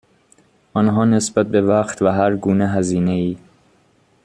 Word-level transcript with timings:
آنها 0.73 1.05
نسبت 1.05 1.47
به 1.47 1.61
وقت 1.61 2.01
و 2.01 2.07
هرگونه 2.11 2.67
هزینه 2.71 3.11
ای 3.11 3.37